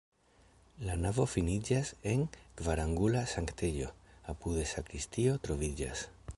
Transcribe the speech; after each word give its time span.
La 0.87 0.95
navo 1.01 1.25
finiĝas 1.33 1.91
en 2.13 2.23
kvarangula 2.61 3.23
sanktejo, 3.35 3.93
apude 4.35 4.67
sakristio 4.75 5.41
troviĝas. 5.49 6.07